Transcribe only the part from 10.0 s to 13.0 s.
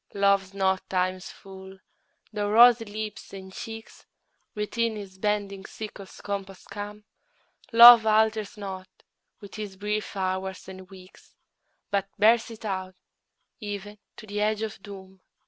hours and weeks, But bears it out